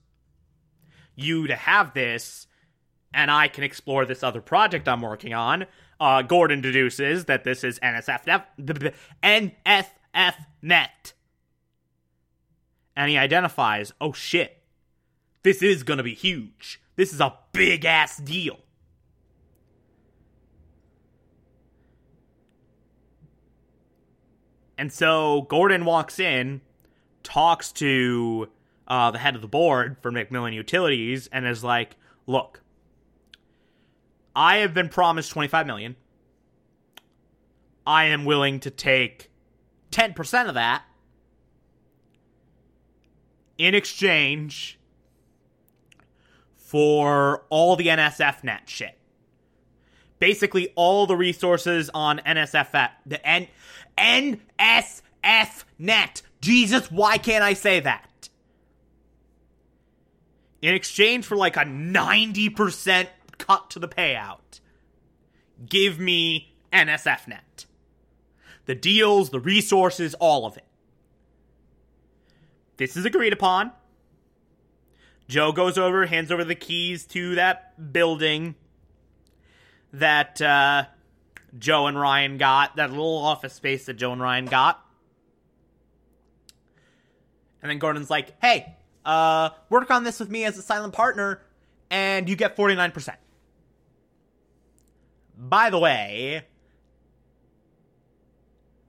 you 1.16 1.48
to 1.48 1.56
have 1.56 1.94
this, 1.94 2.48
and 3.14 3.30
I 3.30 3.48
can 3.48 3.64
explore 3.64 4.06
this 4.06 4.24
other 4.24 4.42
project 4.42 4.88
I'm 4.88 5.02
working 5.02 5.34
on. 5.34 5.66
Uh, 6.04 6.22
Gordon 6.22 6.60
deduces 6.60 7.26
that 7.26 7.46
this 7.46 7.64
is 7.64 7.80
NSF 7.80 8.44
NSF 9.24 10.36
net. 10.62 11.14
And 12.94 13.10
he 13.10 13.18
identifies, 13.18 13.94
oh 14.02 14.12
shit, 14.12 14.62
This 15.44 15.62
is 15.62 15.84
gonna 15.84 16.04
be 16.04 16.14
huge. 16.14 16.82
This 16.98 17.14
is 17.14 17.22
a 17.22 17.34
big 17.54 17.86
ass 17.86 18.18
deal. 18.18 18.60
And 24.78 24.92
so 24.92 25.44
Gordon 25.44 25.86
walks 25.86 26.20
in, 26.20 26.60
talks 27.24 27.72
to 27.74 28.50
uh, 28.90 29.12
the 29.12 29.20
head 29.20 29.36
of 29.36 29.42
the 29.42 29.48
board 29.48 29.96
for 30.02 30.12
MacMillan 30.12 30.54
Utilities, 30.54 31.28
and 31.28 31.48
is 31.48 31.64
like, 31.64 31.96
"Look, 32.28 32.63
I 34.36 34.58
have 34.58 34.74
been 34.74 34.90
promised 34.90 35.32
25 35.32 35.68
million. 35.68 35.96
I 37.86 38.06
am 38.06 38.26
willing 38.26 38.60
to 38.62 38.72
take 38.72 39.30
10% 39.92 40.48
of 40.48 40.56
that 40.56 40.84
in 43.58 43.76
exchange 43.76 44.80
for 46.56 47.46
all 47.50 47.76
the 47.76 47.88
NSF 47.88 48.44
net 48.44 48.64
shit. 48.66 48.98
Basically, 50.20 50.70
all 50.76 51.06
the 51.06 51.16
resources 51.16 51.90
on 51.94 52.20
NSF 52.20 52.92
the 53.06 53.26
N 53.28 53.48
NSF 53.98 55.64
net. 55.78 56.22
Jesus, 56.42 56.90
why 56.92 57.18
can't 57.18 57.44
I 57.44 57.54
say 57.54 57.80
that? 57.82 58.30
In 60.62 60.74
exchange 60.74 61.26
for 61.26 61.36
like 61.36 61.58
a 61.58 61.66
90% 61.66 63.08
cut 63.46 63.70
to 63.72 63.80
the 63.80 63.88
payout, 63.88 64.60
give 65.68 66.00
me 66.00 66.56
NSFNet. 66.72 67.66
The 68.66 68.76
deals, 68.76 69.30
the 69.30 69.40
resources, 69.40 70.14
all 70.16 70.46
of 70.46 70.56
it. 70.58 70.66
This 72.78 72.96
is 72.96 73.06
agreed 73.06 73.34
upon. 73.34 73.72
Joe 75.28 75.52
goes 75.52 75.78
over, 75.78 76.06
hands 76.06 76.32
over 76.32 76.44
the 76.44 76.56
keys 76.56 77.06
to 77.08 77.36
that 77.36 77.92
building 77.94 78.56
that 79.92 80.42
uh, 80.42 80.86
Joe 81.58 81.88
and 81.88 82.00
Ryan 82.00 82.38
got, 82.38 82.78
that 82.78 82.90
little 82.90 83.18
office 83.18 83.54
space 83.54 83.86
that 83.86 83.96
Joe 83.96 84.14
and 84.14 84.22
Ryan 84.22 84.46
got. 84.46 84.80
And 87.62 87.70
then 87.70 87.80
Gordon's 87.80 88.10
like, 88.10 88.34
hey, 88.42 88.76
uh, 89.06 89.50
work 89.70 89.92
on 89.92 90.04
this 90.04 90.20
with 90.20 90.30
me 90.30 90.46
as 90.46 90.58
a 90.58 90.62
silent 90.62 90.94
partner, 90.94 91.42
and 91.90 92.28
you 92.28 92.36
get 92.36 92.58
49%. 92.58 93.16
By 95.50 95.70
the 95.70 95.78
way, 95.78 96.44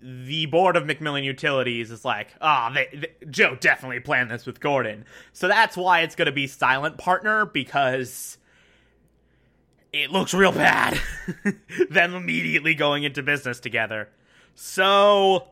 the 0.00 0.46
board 0.46 0.76
of 0.76 0.84
MacMillan 0.84 1.25
Utilities 1.25 1.90
is 1.90 2.04
like, 2.04 2.28
ah, 2.40 2.73
oh, 2.76 3.02
Joe 3.28 3.56
definitely 3.58 4.00
planned 4.00 4.30
this 4.30 4.46
with 4.46 4.61
Gordon. 4.61 5.04
So 5.32 5.49
that's 5.49 5.76
why 5.76 6.00
it's 6.00 6.14
going 6.14 6.26
to 6.26 6.32
be 6.32 6.46
silent 6.46 6.96
partner 6.96 7.44
because 7.44 8.38
it 9.92 10.12
looks 10.12 10.32
real 10.32 10.52
bad. 10.52 11.00
them 11.90 12.14
immediately 12.14 12.75
going 12.75 13.02
into 13.02 13.23
business 13.23 13.58
together. 13.58 14.11
So 14.54 15.49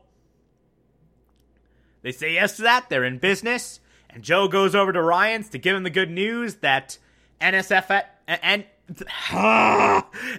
they 2.01 2.13
say 2.13 2.33
yes 2.33 2.55
to 2.57 2.61
that. 2.61 2.89
They're 2.89 3.03
in 3.03 3.17
business. 3.17 3.81
And 4.09 4.23
Joe 4.23 4.47
goes 4.47 4.73
over 4.73 4.93
to 4.93 5.01
Ryan's 5.01 5.49
to 5.49 5.57
give 5.57 5.75
him 5.75 5.83
the 5.83 5.89
good 5.89 6.11
news 6.11 6.55
that 6.55 6.97
NSF 7.41 8.03
and 8.27 8.65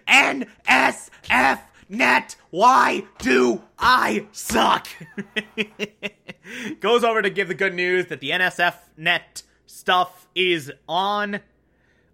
NSF 0.09 1.61
net. 1.89 2.37
Why 2.51 3.05
do 3.19 3.63
I 3.79 4.27
suck? 4.33 4.89
Goes 6.81 7.05
over 7.05 7.23
to 7.23 7.31
give 7.31 7.49
the 7.49 7.55
good 7.55 7.75
news 7.75 8.07
that 8.07 8.21
the 8.21 8.31
NSF 8.31 8.75
net 8.97 9.43
stuff 9.67 10.27
is 10.35 10.73
on. 10.89 11.41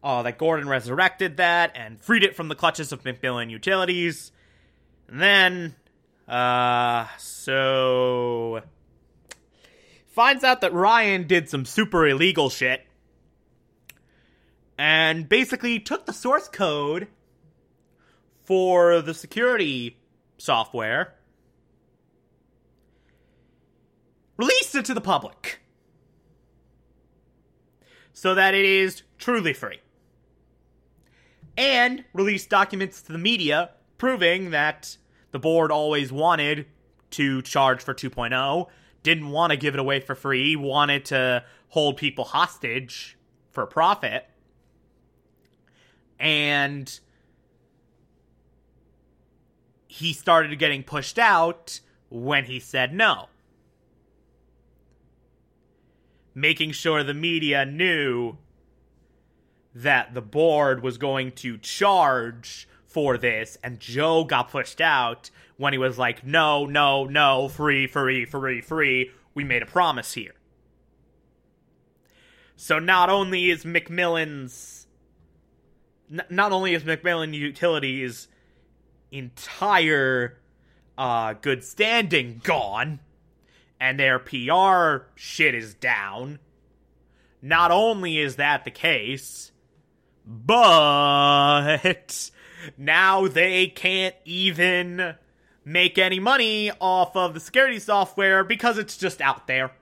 Oh, 0.03 0.23
that 0.23 0.39
Gordon 0.39 0.69
resurrected 0.69 1.37
that 1.37 1.73
and 1.75 2.01
freed 2.01 2.25
it 2.25 2.35
from 2.35 2.49
the 2.49 2.55
clutches 2.55 2.91
of 2.93 3.03
MacMillan 3.03 3.51
Utilities. 3.51 4.33
And 5.09 5.21
then, 5.21 5.75
uh, 6.27 7.07
so 7.19 8.63
finds 10.07 10.43
out 10.45 10.61
that 10.63 10.73
Ryan 10.73 11.27
did 11.27 11.49
some 11.49 11.65
super 11.65 12.07
illegal 12.07 12.51
shit 12.51 12.83
and 14.81 15.29
basically 15.29 15.79
took 15.79 16.07
the 16.07 16.13
source 16.13 16.49
code 16.49 17.07
for 18.45 19.03
the 19.03 19.13
security 19.13 19.99
software, 20.39 21.17
released 24.39 24.75
it 24.75 24.87
to 24.87 24.95
the 24.95 25.01
public 25.03 25.61
so 28.15 28.35
that 28.35 28.55
it 28.55 28.65
is 28.65 29.03
truly 29.19 29.53
free. 29.53 29.81
And 31.59 32.03
released 32.15 32.49
documents 32.49 33.03
to 33.03 33.13
the 33.13 33.19
media 33.19 33.73
proving 33.99 34.53
that 34.53 34.97
the 35.31 35.39
board 35.39 35.71
always 35.71 36.11
wanted 36.11 36.65
to 37.11 37.43
charge 37.43 37.83
for 37.83 37.93
2.0, 37.93 38.67
didn't 39.03 39.29
want 39.29 39.51
to 39.51 39.59
give 39.59 39.75
it 39.75 39.81
away 39.81 40.01
for 40.01 40.15
free, 40.15 40.57
wanted 40.57 41.05
to 41.05 41.45
hold 41.69 41.99
people 41.99 42.25
hostage 42.25 43.19
for 43.51 43.67
profit 43.67 44.25
and 46.21 47.01
he 49.89 50.13
started 50.13 50.57
getting 50.59 50.85
pushed 50.85 51.19
out 51.19 51.81
when 52.11 52.45
he 52.45 52.61
said 52.61 52.95
no. 52.95 53.29
Making 56.35 56.73
sure 56.73 57.03
the 57.03 57.15
media 57.15 57.65
knew 57.65 58.37
that 59.75 60.15
the 60.15 60.21
board 60.21 60.83
was 60.83 60.99
going 60.99 61.33
to 61.33 61.59
charge 61.59 62.69
for 62.85 63.17
this, 63.17 63.57
and 63.65 63.81
Joe 63.81 64.25
got 64.25 64.51
pushed 64.51 64.81
out 64.81 65.31
when 65.57 65.73
he 65.73 65.79
was 65.79 65.99
like, 65.99 66.25
no, 66.25 66.67
no, 66.67 67.05
no, 67.05 67.49
free, 67.49 67.87
free, 67.87 68.25
free, 68.25 68.61
free. 68.61 69.11
We 69.35 69.45
made 69.45 69.63
a 69.63 69.67
promise 69.67 70.15
here. 70.15 70.35
So 72.57 72.79
not 72.79 73.09
only 73.09 73.51
is 73.51 73.65
MacMillan's 73.65 74.80
n- 76.11 76.25
not 76.31 76.53
only 76.53 76.75
is 76.75 76.83
MacMillan 76.83 77.35
Utilities 77.35 78.29
entire 79.11 80.39
uh, 80.97 81.35
good 81.35 81.65
standing 81.65 82.41
gone, 82.45 83.01
and 83.81 83.99
their 83.99 84.19
PR 84.19 85.07
shit 85.15 85.55
is 85.55 85.75
down. 85.75 86.39
Not 87.43 87.71
only 87.71 88.19
is 88.19 88.37
that 88.37 88.65
the 88.65 88.71
case, 88.71 89.53
but 90.27 92.31
now 92.77 93.27
they 93.27 93.69
can't 93.69 94.15
even 94.25 95.15
make 95.65 95.99
any 95.99 96.21
money 96.21 96.71
off 96.81 97.17
of 97.17 97.35
the 97.35 97.41
security 97.41 97.79
software 97.79 98.45
because 98.45 98.77
it's 98.77 98.97
just 98.97 99.21
out 99.21 99.47
there. 99.47 99.73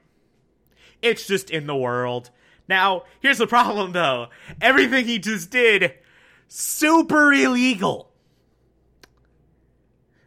It's 1.03 1.27
just 1.27 1.51
in 1.51 1.67
the 1.67 1.77
world. 1.77 2.31
Now, 2.69 3.05
here's 3.21 3.39
the 3.39 3.47
problem 3.47 3.93
though. 3.93 4.29
Everything 4.61 5.07
he 5.07 5.19
just 5.19 5.51
did 5.51 5.95
super 6.49 7.33
illegal. 7.33 8.09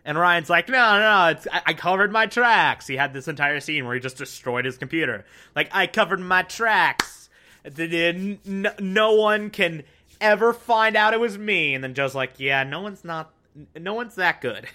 And 0.03 0.17
Ryan's 0.17 0.49
like, 0.49 0.67
no, 0.67 0.73
no, 0.73 0.99
no, 0.99 1.27
it's, 1.27 1.47
I, 1.51 1.61
I, 1.67 1.73
covered 1.73 2.11
my 2.11 2.25
tracks. 2.25 2.87
He 2.87 2.95
had 2.95 3.13
this 3.13 3.27
entire 3.27 3.59
scene 3.59 3.85
where 3.85 3.93
he 3.93 3.99
just 3.99 4.17
destroyed 4.17 4.65
his 4.65 4.77
computer. 4.77 5.25
Like, 5.55 5.69
I 5.71 5.85
covered 5.85 6.19
my 6.19 6.41
tracks. 6.41 7.29
No, 7.63 9.13
one 9.13 9.51
can 9.51 9.83
ever 10.19 10.53
find 10.53 10.95
out 10.95 11.13
it 11.13 11.19
was 11.19 11.37
me. 11.37 11.75
And 11.75 11.83
then 11.83 11.93
Joe's 11.93 12.15
like, 12.15 12.39
yeah, 12.39 12.63
no 12.63 12.81
one's 12.81 13.03
not, 13.03 13.31
no 13.79 13.93
one's 13.93 14.15
that 14.15 14.41
good. 14.41 14.67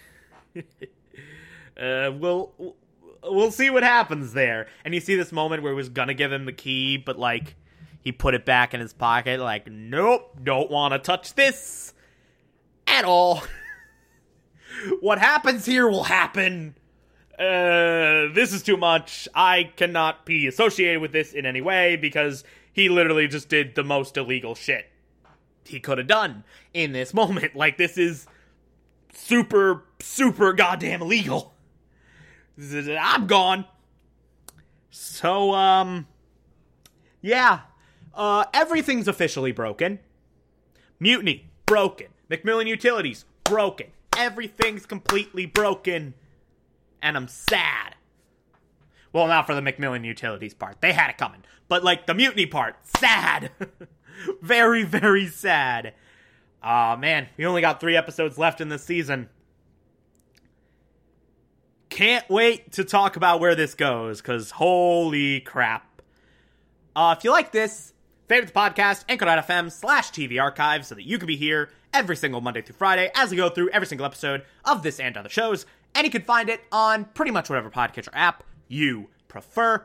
uh, 1.80 2.12
we'll, 2.16 2.52
we'll 3.24 3.50
see 3.50 3.70
what 3.70 3.82
happens 3.82 4.32
there. 4.32 4.68
And 4.84 4.94
you 4.94 5.00
see 5.00 5.16
this 5.16 5.32
moment 5.32 5.64
where 5.64 5.72
he 5.72 5.76
was 5.76 5.88
gonna 5.88 6.14
give 6.14 6.30
him 6.30 6.44
the 6.44 6.52
key, 6.52 6.98
but 6.98 7.18
like, 7.18 7.56
he 8.06 8.12
put 8.12 8.34
it 8.34 8.44
back 8.44 8.72
in 8.72 8.78
his 8.78 8.92
pocket, 8.92 9.40
like, 9.40 9.68
nope, 9.68 10.38
don't 10.40 10.70
want 10.70 10.92
to 10.92 10.98
touch 11.00 11.34
this 11.34 11.92
at 12.86 13.04
all. 13.04 13.42
what 15.00 15.18
happens 15.18 15.66
here 15.66 15.88
will 15.88 16.04
happen. 16.04 16.76
Uh, 17.36 18.30
this 18.32 18.52
is 18.52 18.62
too 18.62 18.76
much. 18.76 19.26
I 19.34 19.72
cannot 19.74 20.24
be 20.24 20.46
associated 20.46 21.00
with 21.00 21.10
this 21.10 21.32
in 21.32 21.46
any 21.46 21.60
way 21.60 21.96
because 21.96 22.44
he 22.72 22.88
literally 22.88 23.26
just 23.26 23.48
did 23.48 23.74
the 23.74 23.82
most 23.82 24.16
illegal 24.16 24.54
shit 24.54 24.86
he 25.64 25.80
could 25.80 25.98
have 25.98 26.06
done 26.06 26.44
in 26.72 26.92
this 26.92 27.12
moment. 27.12 27.54
Like, 27.56 27.76
this 27.76 27.98
is 27.98 28.28
super, 29.14 29.82
super 29.98 30.52
goddamn 30.52 31.02
illegal. 31.02 31.54
I'm 32.72 33.26
gone. 33.26 33.64
So, 34.90 35.54
um, 35.54 36.06
yeah, 37.20 37.62
uh, 38.16 38.46
everything's 38.52 39.06
officially 39.06 39.52
broken. 39.52 40.00
Mutiny, 40.98 41.50
broken. 41.66 42.08
MacMillan 42.30 42.66
Utilities, 42.66 43.24
broken. 43.44 43.88
Everything's 44.16 44.86
completely 44.86 45.46
broken. 45.46 46.14
And 47.02 47.16
I'm 47.16 47.28
sad. 47.28 47.94
Well, 49.12 49.28
not 49.28 49.46
for 49.46 49.54
the 49.54 49.60
MacMillan 49.60 50.04
Utilities 50.04 50.54
part. 50.54 50.80
They 50.80 50.92
had 50.92 51.10
it 51.10 51.18
coming. 51.18 51.44
But 51.68 51.84
like 51.84 52.06
the 52.06 52.14
mutiny 52.14 52.46
part, 52.46 52.76
sad. 52.98 53.50
very, 54.42 54.82
very 54.82 55.26
sad. 55.26 55.94
Aw, 56.62 56.96
man, 56.96 57.28
we 57.36 57.46
only 57.46 57.60
got 57.60 57.80
three 57.80 57.96
episodes 57.96 58.38
left 58.38 58.60
in 58.60 58.68
this 58.68 58.82
season. 58.82 59.28
Can't 61.88 62.28
wait 62.28 62.72
to 62.72 62.84
talk 62.84 63.16
about 63.16 63.40
where 63.40 63.54
this 63.54 63.74
goes, 63.74 64.20
because 64.20 64.52
holy 64.52 65.40
crap. 65.40 66.02
Uh, 66.94 67.14
if 67.16 67.24
you 67.24 67.30
like 67.30 67.52
this, 67.52 67.92
favorite 68.28 68.52
the 68.52 68.58
podcast, 68.58 69.04
anchor.fm 69.08 69.70
slash 69.70 70.10
TV 70.10 70.40
archive, 70.40 70.84
so 70.84 70.94
that 70.94 71.04
you 71.04 71.18
can 71.18 71.26
be 71.26 71.36
here 71.36 71.70
every 71.92 72.16
single 72.16 72.40
Monday 72.40 72.62
through 72.62 72.76
Friday 72.76 73.10
as 73.14 73.30
we 73.30 73.36
go 73.36 73.48
through 73.48 73.70
every 73.70 73.86
single 73.86 74.04
episode 74.04 74.44
of 74.64 74.82
this 74.82 75.00
and 75.00 75.16
other 75.16 75.28
shows. 75.28 75.66
And 75.94 76.04
you 76.04 76.10
can 76.10 76.22
find 76.22 76.48
it 76.48 76.60
on 76.70 77.06
pretty 77.06 77.30
much 77.30 77.48
whatever 77.48 77.70
podcatcher 77.70 78.08
app 78.12 78.44
you 78.68 79.08
prefer. 79.28 79.84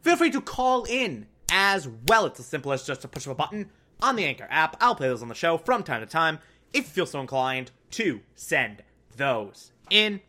Feel 0.00 0.16
free 0.16 0.30
to 0.30 0.40
call 0.40 0.84
in 0.84 1.26
as 1.50 1.88
well. 2.06 2.26
It's 2.26 2.40
as 2.40 2.46
simple 2.46 2.72
as 2.72 2.86
just 2.86 3.04
a 3.04 3.08
push 3.08 3.26
of 3.26 3.32
a 3.32 3.34
button 3.34 3.70
on 4.00 4.16
the 4.16 4.24
Anchor 4.24 4.48
app. 4.50 4.76
I'll 4.80 4.94
play 4.94 5.08
those 5.08 5.22
on 5.22 5.28
the 5.28 5.34
show 5.34 5.58
from 5.58 5.82
time 5.82 6.00
to 6.00 6.06
time 6.06 6.38
if 6.72 6.84
you 6.86 6.90
feel 6.90 7.06
so 7.06 7.20
inclined 7.20 7.70
to 7.92 8.20
send 8.34 8.82
those 9.16 9.72
in. 9.90 10.20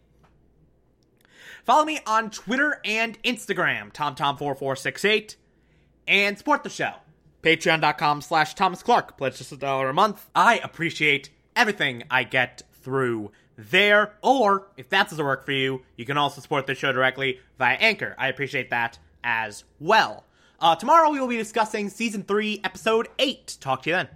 Follow 1.64 1.86
me 1.86 2.00
on 2.06 2.30
Twitter 2.30 2.82
and 2.84 3.22
Instagram, 3.24 3.94
TomTom4468, 3.94 5.38
and 6.08 6.38
support 6.38 6.64
the 6.64 6.70
show. 6.70 6.96
Patreon.com 7.44 8.22
slash 8.22 8.56
Thomas 8.56 8.82
Clark. 8.82 9.18
Pledge 9.18 9.38
just 9.38 9.52
a 9.52 9.58
dollar 9.58 9.90
a 9.90 9.94
month. 9.94 10.30
I 10.34 10.60
appreciate 10.60 11.30
everything 11.56 12.04
I 12.10 12.24
get 12.24 12.64
through 12.82 13.32
there. 13.58 14.14
Or, 14.22 14.68
if 14.78 14.90
that 14.90 15.10
doesn't 15.10 15.24
work 15.24 15.46
for 15.46 15.52
you, 15.52 15.82
you 15.98 16.06
can 16.06 16.18
also 16.18 16.42
support 16.42 16.66
the 16.68 16.76
show 16.76 16.92
directly 16.92 17.40
via 17.60 17.76
Anchor. 17.76 18.16
I 18.18 18.30
appreciate 18.30 18.70
that 18.72 18.98
as 19.24 19.64
well. 19.80 20.26
Uh, 20.60 20.76
tomorrow 20.76 21.10
we 21.12 21.20
will 21.20 21.28
be 21.28 21.38
discussing 21.38 21.90
season 21.90 22.24
3, 22.24 22.62
episode 22.64 23.10
8. 23.20 23.58
Talk 23.60 23.84
to 23.84 23.90
you 23.90 23.96
then. 23.98 24.08